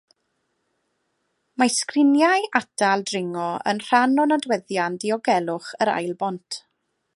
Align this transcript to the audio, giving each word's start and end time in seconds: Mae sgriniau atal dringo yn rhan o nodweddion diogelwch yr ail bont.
Mae 1.63 1.73
sgriniau 1.73 2.47
atal 2.61 3.05
dringo 3.11 3.45
yn 3.73 3.83
rhan 3.89 4.17
o 4.23 4.27
nodweddion 4.33 4.99
diogelwch 5.07 5.71
yr 5.87 5.93
ail 5.97 6.13
bont. 6.25 6.61